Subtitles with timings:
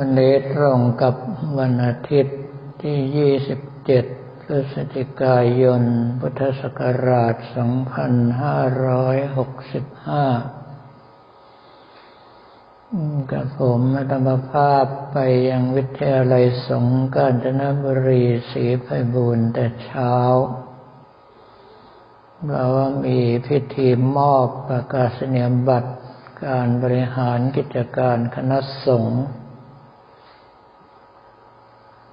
[0.00, 1.14] วันนี้ตรงกับ
[1.58, 2.38] วันอาทิตย์
[2.82, 2.98] ที่
[3.46, 5.82] 27 พฤศจิกายน
[6.20, 7.40] พุทธศักราช 2565
[13.32, 13.80] กับผม
[14.10, 20.14] ธรรมภาพไปยังวิทยาลัยสงฆ์กาญจนบุรีศรีไพบูรณ์แต่เช้า
[22.46, 25.92] เราว่ามีพิธีมอบประกาศนียบัตร
[26.44, 29.26] การบริหารกิจการคณะสงฆ์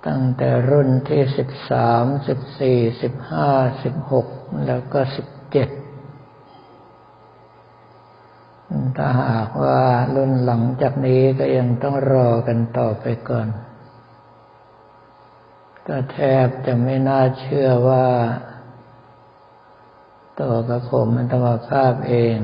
[0.08, 3.52] ตั้งแต่รุ่นที่สิบสามสิบสี่สิบห้า
[3.84, 4.28] สิบหก
[4.66, 5.70] แล้วก็สิบเจ็ด
[8.98, 9.82] ถ้าหากว่า
[10.16, 13.48] รุ่นหลังจากนี้ก็ยังต้องรอกันต่อไปก่อน
[15.88, 18.08] ก็แทบจะไม่น่าเชื่อว่า
[20.40, 22.38] ตัวกับผมอัตมาภาพเอง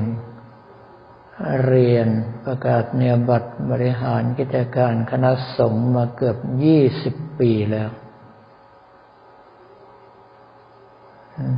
[1.64, 2.08] เรียน
[2.44, 7.90] ประกาศเนียบัตรบริหารกิจการคณะสงฆ์มาเกือบยี่สิบปีแล้ว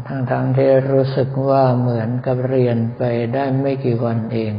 [0.06, 3.02] ทั้งๆทที่รู้สึกว่าเหมือนกับเรียนไป
[3.34, 4.54] ได้ไม่กี่วันเอง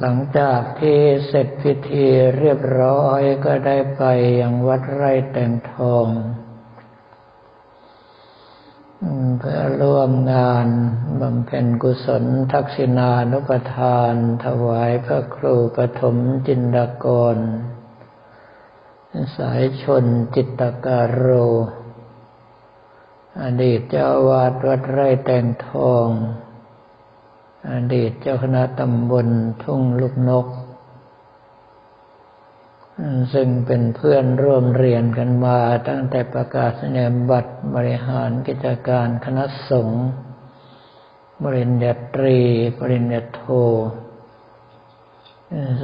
[0.00, 2.06] หลังจากที่เสร็จพิธี
[2.38, 4.02] เรียบร้อยก็ได้ไป
[4.40, 6.06] ยังวัดไร่แต่งทอง
[9.38, 10.68] เพื่อร่วมงาน
[11.20, 17.36] บำเพ็ญกุศลทักษิณานุปทาน ถวายพระครูปฐมจินดากร
[19.36, 20.04] สายชน
[20.34, 21.28] จิตตการโร
[23.42, 26.08] อดีตเจ้าวาดวัดไร่แต่งทอง
[27.72, 29.28] อดีตเจ้าคณะตำบล
[29.62, 30.46] ทุ่งลูกนก
[33.32, 40.06] ซึ่งเป็นเพื่อนร่วมเรียนกันมาตั้งแต่ประกาศนียบัตรบริหารกิจการคณะสงฆ์
[41.44, 42.38] บริญญาตรี
[42.78, 43.42] ปริญญาโท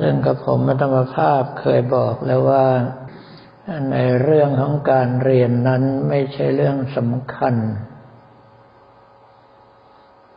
[0.01, 2.67] ซึ่งกับผมมัตมภาพเคยบอกแล้วว่า
[3.93, 7.55] ในเรื่องของการเรียนนั้นไม่ใช่เรื่องสำคัญ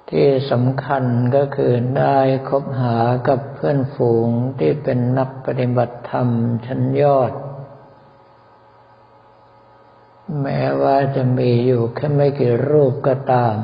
[0.10, 1.04] ที่สำคัญ
[1.36, 2.18] ก็คือได้
[2.50, 2.98] คบหา
[3.28, 4.30] กับเพื่อนฝูง
[4.60, 6.28] ที่เป็นนักปฏิบัติธรรม
[6.66, 7.32] ชั้นยอด
[10.42, 13.56] แม้ว่าจะมีอยู่แค่ไม่กี่รูปก็ตาม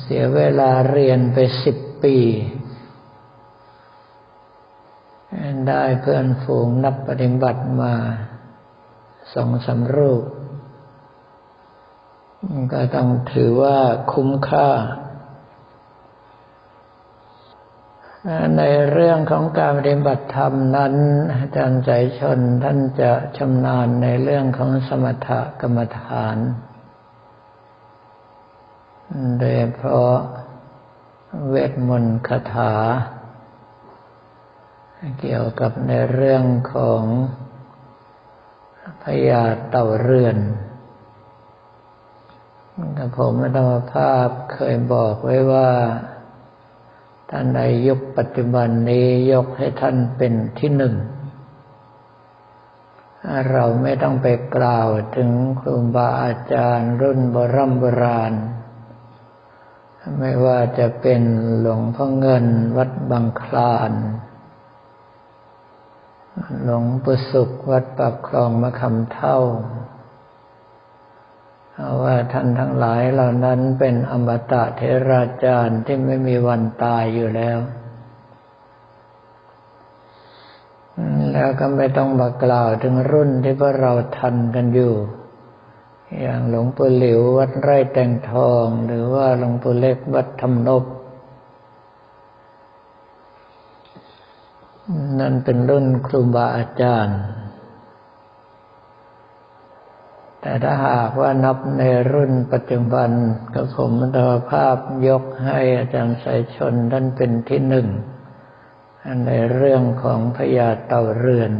[0.00, 2.16] เสียเวลาเรียนไปสิบปี
[5.68, 7.94] ได้เพื่อนฝูงนักปฏิบัติมา
[9.34, 10.22] สองสารูป
[12.72, 13.78] ก็ต้องถือว่า
[14.12, 14.68] คุ้มค่า
[18.58, 20.94] ในเรื่องของการปฏิบัติธรรมนั้น
[21.36, 25.28] อาจารย์ใจชนท่านจะชำนาญในเรื่องของสมถ
[25.60, 26.36] กรรมฐาน
[29.38, 30.16] โดยเพราะ
[31.48, 32.74] เวทมนต์คาถา
[35.20, 37.02] เกี่ยวกับในเรื่องของ
[39.02, 40.38] พยาเต่าเรือน
[43.16, 45.70] ผมธรรมภาพเคยบอกไว้ว่า
[47.30, 50.94] ท่านในยุคปัจจุบันนี้ยกให้ท่านเป็นที่หนึ่ง
[53.50, 54.26] เราไม่ต้องไป
[54.56, 55.30] กล่าวถึง
[55.60, 58.32] ครูบาอาจารย์รุ่นโบรโบราณ
[60.18, 61.22] ไม่ว่าจะเป็น
[61.60, 63.92] หลวงพ่อเงินวัดบางคลาน
[66.62, 69.38] หลวงปู่สุขวัดปากคลองมะคำเท่า
[72.02, 77.58] ว่าท่านทั้งหลายเหล่านั้นเป็นอมตะเทราจารย์ที่ไม่มีวันตายอยู่แล้ว
[81.32, 84.94] แล้วก็ไม่ต้องมากล่าวถึงรุ่นที่พวกเราทันกันอยู่
[86.20, 90.84] อย่างหลวงปู่หลิววัดไร่แตงทอง หรือว่าหลวงปู่เล็กวัดธรรมนบ
[95.20, 97.18] นั่นเป็นรุ่นครูบาอาจารย์
[100.40, 103.10] แต่ถ้าหากว่านับในรุ่นปัจจุบัน
[103.54, 104.18] กับผมมัต
[104.50, 107.88] ภาพยกให้อาจารย์สายชนท่านเป็นที่หนึ่ง
[109.26, 111.52] ในเรื่องของพญาเต่าเรือน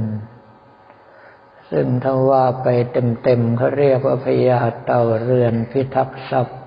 [1.71, 6.59] ซึ่งถ้าว่าไปเต็มๆเขาเรียกว่าพญาเต่าเรือนพิทักษ์ทรัพย์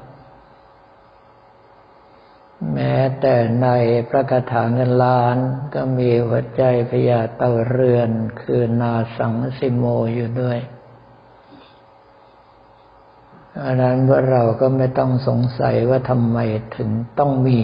[2.73, 3.67] แม้แต่ใน
[4.09, 5.37] พระคาถาเงินล้าน
[5.73, 8.09] ก็มีหัวใจพญาเต่าเรือน
[8.41, 9.85] คือนาสังสิโม
[10.15, 10.59] อยู่ด้วย
[13.61, 16.37] อันนั้นว่าเราก็ไม่ต้องสงสัยว่าทำไม
[16.75, 16.89] ถึง
[17.19, 17.59] ต้องมี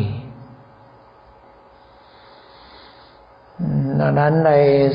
[4.00, 4.54] ดังนั้นใน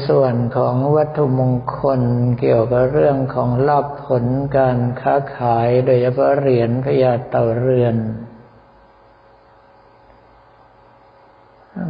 [0.09, 2.01] ส่วนของวัตถุมงคล
[2.41, 4.25] เกี่ยวกับเรื่องของลาภผล
[4.57, 7.97] การค้าขายโดยเฉพาะเหรียญพญาเต่าเรือน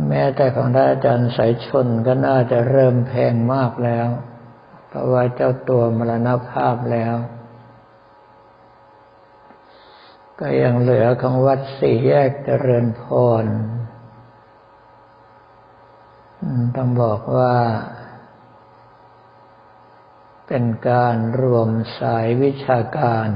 [0.09, 4.09] แม้แต่ของท่านอาจารย์สายชนก็น่าจะเริ่มแพงมากแล้ว
[4.89, 7.15] เพราะว่าเจ้าตัวมรณภาพแล้ว
[10.41, 13.03] ก็ยังเหลือของวัดสี่แยกเจริญพ
[13.43, 13.45] ร
[16.77, 17.57] ต้องบอกว่า
[20.47, 23.29] เป็นการรวมสายวิชาการ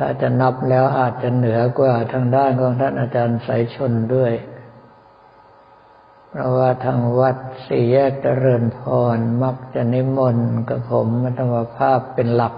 [0.00, 4.32] ถ้าจะนับแล้วอาจจะเหนือกว่าทางด้านของท่านอาจารย์สายชนด้วย
[6.30, 7.36] เพราะว่าทางวัด
[7.66, 8.80] สี่แยกเจริญพ
[9.16, 12.54] ร มักจะนิมนต์กับผมมัธรรมภาพเป็นหลัก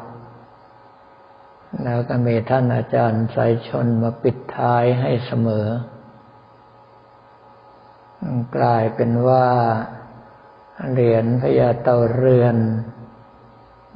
[1.83, 5.67] แล้วก็มีท่านอาจารย์สายชนมาปิดท้ายให้เสมอ
[8.57, 9.47] กลายเป็นว่า
[10.91, 12.57] เหรียญพญาเต่าเรือน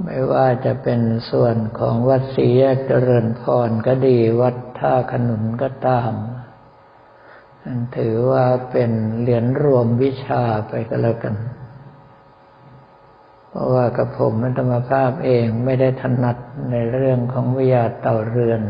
[0.05, 6.13] ไม่ว่าจะเป็นส่วนของวัดศรีแยกเจริญพรก็ดีวัดท่าขนุนก็ตาม
[7.97, 8.91] ถือว่าเป็น
[9.21, 11.35] เหรียญรวมวิชาไปก็แล้วกัน
[13.55, 16.37] เพราะว่ากับผมธรรมภาพเองไม่ได้ถนัด
[16.71, 18.63] ในเรื่องของวิยาเต่าเรือน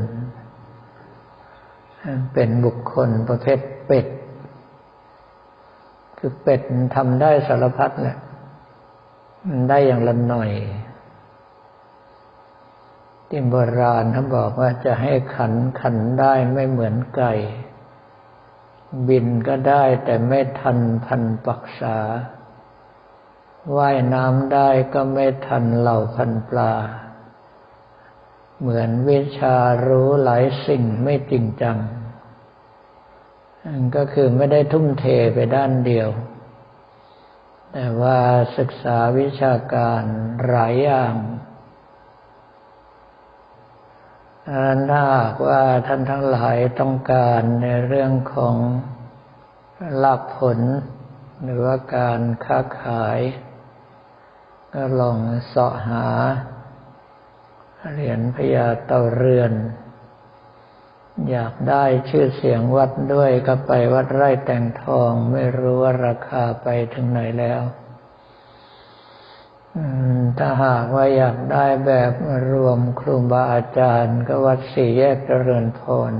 [2.34, 4.06] เป็นบุคคลประเภทเป็ด
[6.18, 6.62] คือเป็ด
[6.96, 8.16] ทำได้สารพัดแหละ
[9.48, 10.50] มันได้อย่างละหน่อย
[13.28, 17.32] ที่โบราณเขาบอกว่าจะให้ขันขันได้ไม่เหมือนไก่
[19.08, 21.98] บินก็ได้แต่ไม่ทันพันปักษา
[23.76, 26.72] ว่ายน้ำได้ก็ไม่ทันเหล่าพันปลา
[28.60, 29.56] เหมือนวิชา
[29.86, 31.78] รู้หลายสิ่งไม่จริงจัง
[33.96, 35.04] ก็คือไม่ได้ทุ่มเท
[35.34, 36.08] ไปด้านเดียว
[37.72, 38.18] แต่ว่า
[38.58, 40.02] ศึกษาวิชาการ
[40.48, 41.14] หลายอย่าง
[44.90, 48.56] ถ้าหากว่าท่านทั้งหลายต้องการในเรื่องของ
[50.02, 50.60] ลาภผล
[51.44, 53.18] หรือว่าการค้าขาย
[54.76, 56.06] ก็ลองเสาะหา
[57.92, 59.52] เหรียญพญาเต่าเรือน
[61.30, 67.62] อยากได้ชื่อเสียงวัดด้วยก็ไปวัดไร่แต่งทองไม่รู้ว่าราคาไปถึงไหนแล้ว
[70.38, 72.12] ถ้าหากว่าอยากได้แบบ
[72.52, 75.80] รวมครูบาอาจารย์ก็วัดสี่แยกเจริญพ
[76.10, 76.14] ร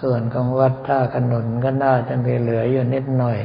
[0.00, 3.40] ส่วนของวัดท่าขนุนก็น่าจะมีเหลืออยู่นิดหน่อย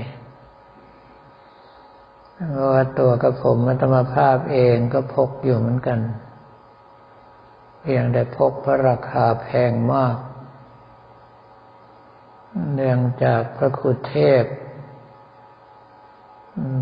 [2.48, 6.00] เพราะว่าตัวกับผมมัตมภาพเองก็พกอยู่เหมือนกัน
[7.82, 10.18] เพียงแต่พกพระราคาแพงมาก
[12.76, 14.44] เนื่องจากพระคุณเทพ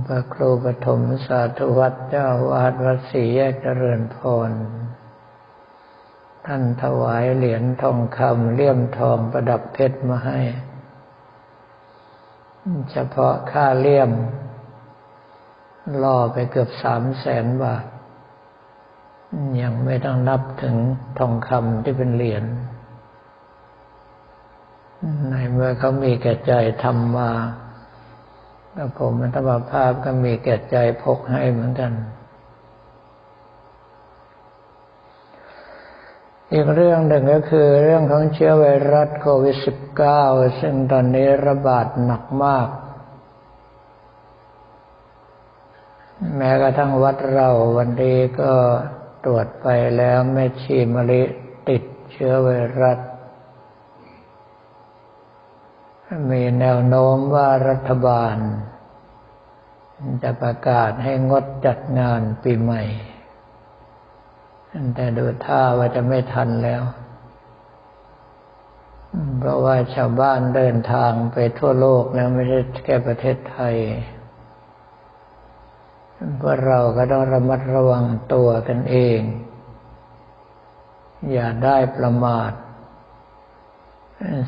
[0.05, 4.17] พระครูปฐมสาธุวัดเจ้าวาดวัดศรีแยกเจริญพ
[4.49, 4.51] ร
[6.45, 10.39] ท่านถวายเหรียญทองคำเลี่ยมทองประดับเพชรมาให้
[12.91, 14.11] เฉพาะค่าเลี่ยม
[16.03, 17.85] ล่อไปเกือบสามแสนบาท
[19.61, 20.75] ยังไม่ต้องนับถึง
[21.19, 22.43] ทองคำที่เป็นเหรียญ
[25.29, 26.53] ในเมื่อเขามีแก่ใจ
[26.83, 27.31] ทำมา
[28.75, 31.91] ก็ผมมันธรรมภาพก็มีแก่ใจพกให้เหมือนกัน
[36.53, 39.57] อีกเรื่องหนึ่งก็คือเรื่องของเชื้อไวรัสโควิด
[40.07, 42.67] -19 ซึ่งตอนนี้ระบาดหนักมาก
[46.35, 48.53] แม้กระทั่งวัดเราวันนี้ก็
[49.25, 51.23] ตรวจไปแล้วแม่ชีมะลิ
[51.69, 52.49] ติดเชื้อไว
[52.81, 52.99] รัส
[56.31, 58.35] มีแนวโน้มว่ารัฐบาล
[60.23, 62.83] จะประกาศให้งดจัดงานปีใหม่
[64.95, 66.83] แต่ดูท่าว่าจะไม่ทันแล้ว
[69.37, 73.75] เพราะว่าชาวบ้านเดินทางไปทั่วโลกแล้วไม่ใช่แค่ประเทศไทย
[76.41, 79.19] พวกเราก็ต้องระมัดระวังตัวกันเอง
[81.31, 82.51] อย่าได้ประมาท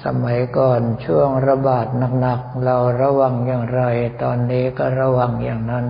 [0.05, 1.88] สมัยก่อนช่วงระบาด
[2.21, 3.81] หนักๆ เราระวังอย่างไร
[4.23, 5.85] ตอนนี้ก็ระวังอย่างนั้น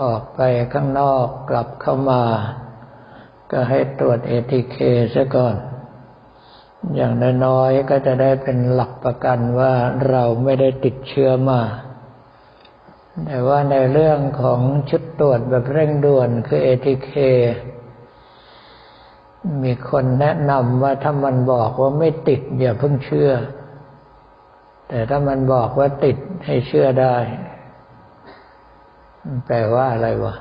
[0.00, 0.40] ออกไป
[0.72, 2.22] ข้างนอกกลับเข้ามา
[3.50, 4.76] ก็ให้ตรวจเอทีเค
[5.14, 5.56] ซะก่อน
[6.94, 7.12] อย่าง
[7.44, 9.72] น้อยๆก็จะได้เป็นหลักประกันว่า
[10.08, 11.60] เราไม่ได้ติดเชื้อมา
[13.24, 17.10] แต่ว่าในเรื่องของชุดตรวจแบบเร่งด่วนคือเอทีเค
[19.62, 23.30] มีคนแนะนำว่าถ้ามันบอกว่าไม่ติด อย่าเพิ่งเชื่อ
[24.88, 27.16] แต่ถ้ามันบอกว่าติดให้เชื่อได้
[29.46, 30.34] แปลว่าอะไรวะ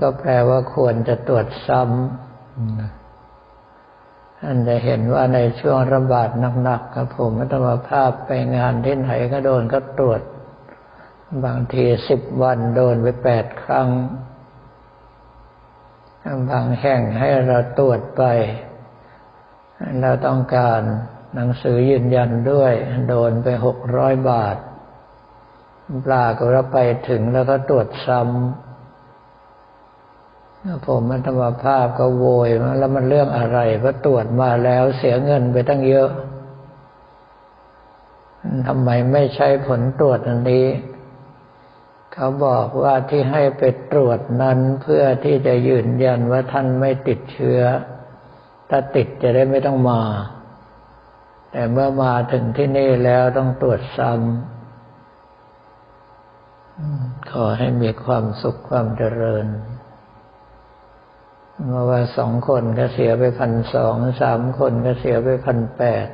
[0.00, 6.30] ก็แปลว่าควรจะตรวจซ้ท่านจะเห็นว่าในช่วงระบาด
[6.62, 10.20] หนักๆครับผมมัตมภาพไปงานที่ไหนก็โดนก็ตรวจ
[11.44, 13.88] บางทีสิบวันโดนไปแปดครั้ง
[16.50, 18.22] บางแห่งให้เราตรวจไป
[20.02, 20.80] เราต้องการ
[21.34, 22.72] หนังสือยืนยันด้วย
[23.08, 24.56] โดนไปหกร้อยบาท
[26.04, 26.78] ปลาก็เราไป
[27.08, 28.65] ถึงแล้วก็ตรวจซ้ำ
[30.86, 36.08] ผมมันธรรมภาพก็โวยมาแล้วมันเรื่องอะไรเพราะตรวจมาแล้วเสียเงินไปตั้งเยอะ
[38.66, 40.66] ทำไมไม่ใช้ผลตรวจอันนี้
[42.12, 47.60] เขาบอกว่าที่ให้ไปตรวจนั้นเพื่อที่จะยืนยันว่าท่านไม่ติดเชื้อ
[48.70, 50.02] ถ้าติดจะได้ไม่ต้องมา
[51.52, 59.46] แต่เมื่อมาถึงที่นี่แล้วต้องตรวจซ้ำขอให้มีความสุขความเจริญ
[61.64, 66.06] เมื่อว่าสองคนก็เสียไปพันสองสามคนก็เสียไปพันแปด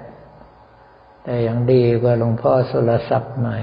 [1.23, 3.63] แต่ยังดีกว่าหลวงพ่อสุรศักดิ์หน่อย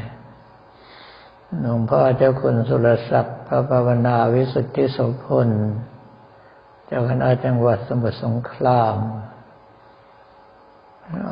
[1.62, 5.50] หลวงพ่อเจ้าคุณสุรศักดิ์พระภาวนาวิสุทธิโสพล
[6.86, 8.98] เจ้าคณะจังหวัดสมุทรสงคราม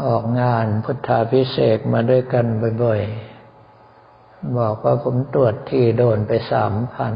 [0.05, 2.45] ออกงานพุทธาพิเศษมาด้วยกัน
[2.83, 7.13] บ่อยๆ บอกว่าผมตรวจที่โดนไปสามพัน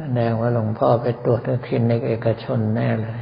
[0.00, 3.20] แสดงว่าหลวงพ่อไปตรวจที่คลินิกเอกชนแน่เลย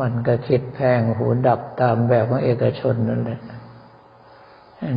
[0.00, 3.40] มันก็คิดแพงหูดับตามแบบของเอกชนนั่นแหละ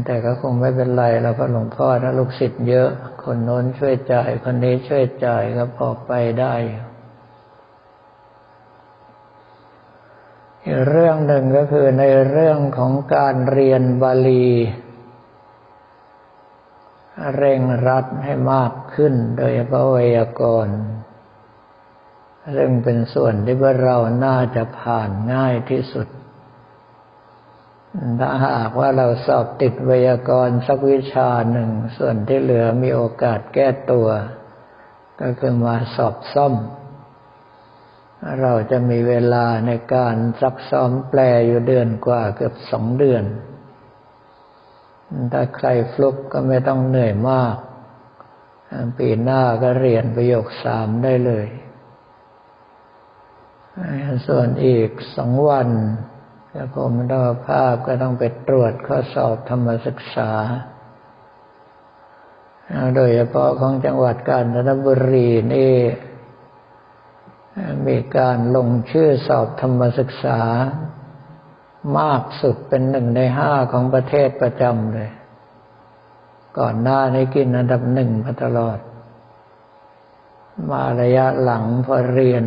[0.05, 2.89] แต่ก็คงไม่เป็นไรเราก็หลวงพ่อถ้าลูกศิษย์เยอะ
[3.23, 6.81] คนโน้นช่วยจ่าย คนนี้ช่วยจ่ายก็พอไปได้อีก
[10.87, 14.47] เรื่องหนึ่งก็คือในเรื่องของการเรียนบาลี
[17.35, 20.77] เร่งรัดให้มากขึ้นโดยพาะวยากรณ์
[22.55, 26.07] ซึ่งเป็นส่วนที่ว่าเราน่าจะผ่านง่ายที่สุด
[28.19, 34.07] ถ้าหากว่าเราสอบติดวยากรณ์สักวิชาหนึ่ง ส่วนที่เหลือมีโอกาสแก้ตัว
[35.21, 36.53] ก็คือมาสอบซ่อม
[38.41, 43.23] เราจะมีเวลาในการซักซ้อมแปลอยู่เดือนกว่าเกือบสองเดือน
[45.31, 47.55] ถ้าใครฟลุกก็ไม่ต้องเหนื่อยมาก
[48.97, 51.47] ปีหน้าก็เรียนประโยคสามได้เลย
[54.27, 55.69] ส่วนอีกสองวัน
[56.51, 60.31] กระผมดอภาพก็ต้องไปตรวจข้อสอบธรรมศึกษา
[62.95, 65.75] โดยเฉพาะของจังหวัดกาญจนบุรีนี่
[67.87, 70.39] มีการลงชื่อสอบธรรมศึกษา
[71.99, 75.11] มากสุดเป็นหนึ่งในห้าของประเทศประจำเลย
[76.59, 78.79] ก่อนหน้านี้กินอันดับหนึ่งมาตลอด
[80.71, 82.45] มาระยะหลังพอเรียน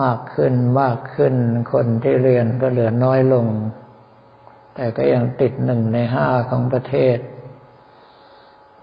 [0.00, 1.34] มากขึ้นมากขึ้น
[1.72, 3.46] คนที่เรียนก็เหลือน้อยลง
[4.74, 7.18] แต่ก็ยังติดหนึ่งในห้าของประเทศ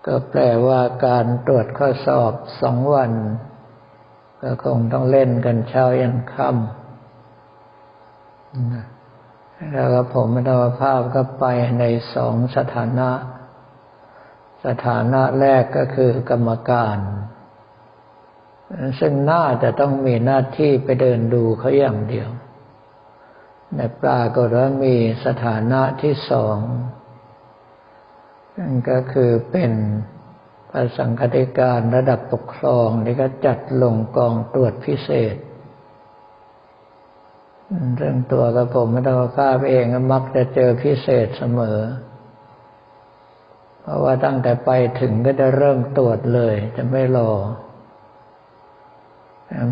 [0.06, 3.12] ก็แปลว่าการตรวจข้อสอบสองวัน
[4.42, 6.60] ก็คงต้องเล่นกันเช้ายันค่ำ
[9.74, 11.46] แล้วก็ผมธรรมภาพก็ไป
[11.80, 13.12] ในสองสถานะ
[14.66, 16.98] สถานะแรกก็คือกรรมการ
[19.00, 22.30] ซึ่งน่าจะต้องมีหน้าที่ไปเดินดูเขาอย่างเดียว
[23.76, 26.58] ในปลากฏว่ามีสถานะที่สอง
[28.58, 29.72] นั่นก็คือเป็น
[30.70, 35.36] พระสังฆติการระดับปกครองที่ก็จัดลงกองตรวจพิเศษ
[37.98, 41.80] เรื่องตัวกับผมไม่ต้องภาพเองมักจะเจอพิเศษเสมอ
[43.82, 47.32] เพราะว่าตั้งแต่ไปถึงก็จะเริ่มตรวจเลย จะไม่รอ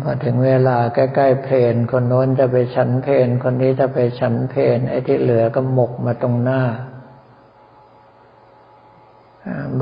[0.02, 6.62] พอถึงเวลาใกล้ๆเพลนคนโน้นจะไปฉันเพลนคนนี้จะไปฉันเพลนไอ้ที่เหลือก็หมกมาตรงหน้า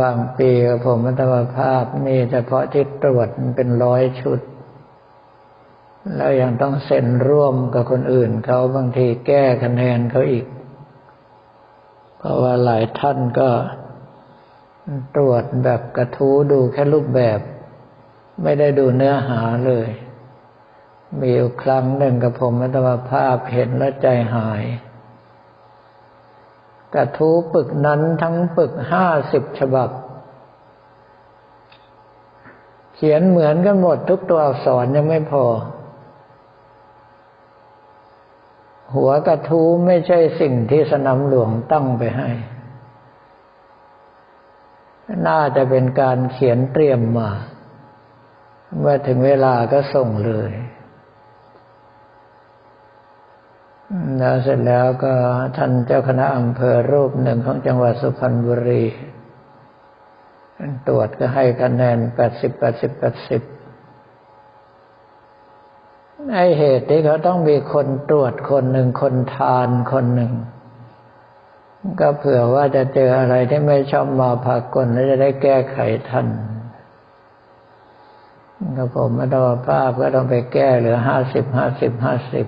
[0.01, 4.41] บางปีกับผมมัตมภาพนี่เฉพาะที่ตรวจมันเป็นร้อยชุด
[6.15, 10.47] แล้วยังต้องเซ็นร่วมกับคนอื่นเขาบางทีแก้คะแนนเขาอีก
[12.19, 13.51] เพราะว่าหลายท่านก็
[15.15, 17.41] ตรวจแบบกระทู้ดูแค่รูปแบบ
[18.43, 19.89] ไม่ได้ดูเนื้อหาเลย
[21.19, 24.63] มีอยู่ครั้งหนึ่งกับผมมัตมภาพเห็นแล้วใจหาย
[26.95, 29.91] กระทู้ปึกนั้นทั้งปึกห้าสิบฉบับ
[32.95, 35.45] เขียนเหมือนกันหมดทุกตัวอักษรยังไม่พอ
[38.97, 42.31] หัวกระทู้ไม่ใช่สิ่งที่สนามหลวงตั้งไปให้
[45.27, 47.31] น่าจะเป็นการเขียนเตรียมมา
[48.79, 50.53] เมื่อถึงเวลาก็ส่งเลย
[54.19, 55.13] แล้วเสร็จแล้วก็
[55.57, 58.85] ท่านเจ้าคณะอำเภอรูปหนึ่งของจังหวัดสุพรรณบุรี
[60.89, 63.43] ตรวจก็ให้คะแนนแปดสิบแปดสิบแปดสิบ
[66.33, 70.33] ไอเหตุที่เขาต้องมีคนตรวจคนหนึ่งคนทานคนหนึ่ง
[72.01, 75.79] ก็เผื่อว่าจะเจออะไรที่ไม่ชอบมาพากลแล้วจะได้แก้ไข
[76.09, 76.27] ทัน
[78.77, 82.47] ก็ผมไมาดองภาพก็ต้องไปแก้เหลือห้าสิบห้าสิบห้าสิบ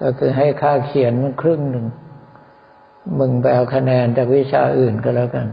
[0.00, 1.86] ก็คือให้ค่าเขียนมันครึ่งหนึ่ง
[3.18, 5.46] มึงไปเอาคะแนนจากวิชาอื่นก็แล้วกัน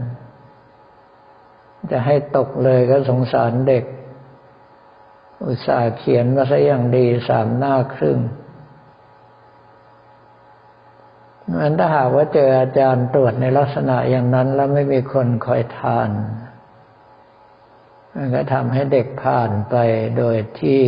[1.90, 3.84] จะให้ตกเลยก็สงสารเด็ก
[5.44, 8.18] อุตส่าห์เขียนมาซะอย่างดีสามหน้าครึ่ง
[11.56, 16.10] มันถ้าหากว่าเจออาจารย์ตรวจในลักษณะอย่างนั้นแล้วไม่มีคนคอยทาน
[18.14, 19.76] มันก็ทำให้เด็กผ่านไป
[20.18, 20.80] โดยที่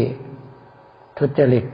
[1.18, 1.64] ทุจริต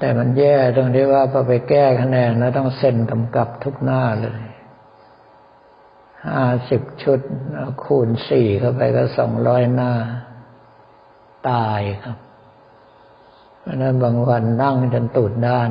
[0.00, 4.42] แต่มันแย่ตรงที่ว่าพอไปแก้คะแนนแล้วต้องเซ็นกำกับทุกหน้าเลย
[6.28, 7.20] ห้าสิบชุด
[7.84, 9.92] คูณสี่เข้าไปก็สองร้อยหน้า
[11.50, 12.16] ตายครับ
[13.60, 15.70] เพราะนั้นบางวันนั่งจนตูดด้าน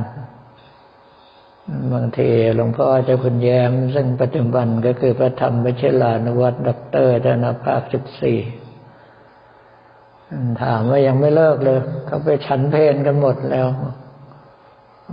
[1.93, 8.39] บางทีหลวงพ่อเจ้าคุณแย้ม ซึ่งปัจจุบันก็คือพระธรรมวชิรานวัตด็อกเตอร์จนภาคสิบสี่
[10.63, 13.67] ถามว่ายังไม่เลิกเลย เขาไปฉันเพนกันหมดแล้ว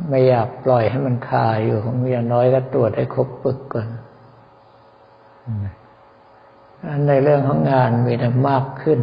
[0.09, 1.79] ไม่อยากปล่อยให้มันคาอยู่
[2.11, 3.89] อย่างน้อยก็ตรวจให้ครบปึกก่อน
[7.09, 9.01] ในเรื่องของงานมีแต่มากขึ้น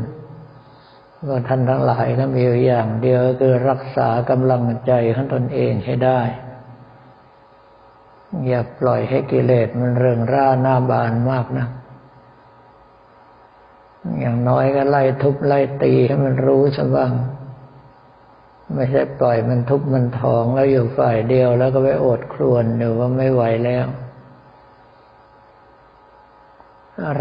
[1.30, 6.22] ก็ท่านทั้งหลายก็มีอย่างเดียวคือรักษากำลังใจของตนเองให้ได้
[8.48, 11.68] อย่าปล่อยให้กิเลสมันเริงร่าหน้าบานมากนะ
[14.20, 17.12] อย่างน้อยก็ไล่ทุบไล่ตีให้มันรู้ซะบ้าง
[18.76, 23.86] ไม่ใช่ปล่อยมันทุบมันทองแล้วอยู่ฝ่ายเดียวแล้วก็ไปโอดครวนหรือว่าไม่ไหวแล้ว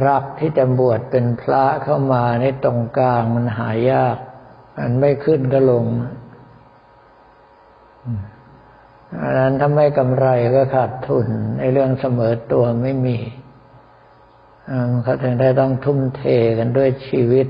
[0.07, 4.19] รักที่จะบวชเป็นพระเข้ามาในตรงกลางมันหายาก
[4.79, 5.85] มันไม่ขึ้นก็ลง
[9.21, 11.27] อันนั้นถ้าไม่กำไรก็ขาดทุน
[11.59, 13.19] ในเรื่องเสมอตัวไม่มี
[15.03, 16.23] เขาถึงได้ต้องทุ่มเท
[16.59, 17.49] กันด้วยชีวิต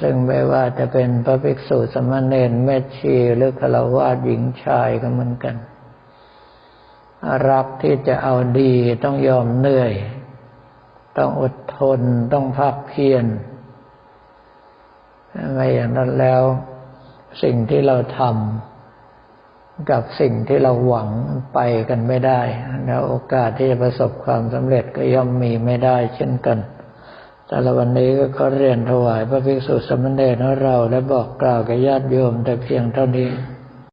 [0.00, 5.54] ซึ่งไม่ว่าจะเป็นพระภิกษุสมณเณรแม่ชีหรือฆราวาสหญิงชายก็เหมือนกัน
[7.50, 9.92] รักที่จะเอาดีต้องยอมเหนื่อย
[11.18, 12.00] ต้องอดทน
[12.32, 13.24] ต้องภาคเพียร
[15.52, 16.42] ไม่อย่างนั้นแล้ว
[17.42, 21.08] สิ่งที่เราทำกับสิ่งที่เราหวัง
[21.54, 21.58] ไป
[21.88, 22.40] กันไม่ได้
[22.86, 26.58] แล้วโอกาสที่จะประสบความสำเร็จก็ย่อมมีไม่ได้เช่นกัน
[27.48, 33.30] แต่ละวันนี้ก็ขอเรียนถวายพระภิกษุสมณเณรของเรา และบอกกล่าวกับญาติโยมแต่เพียงเท่านี้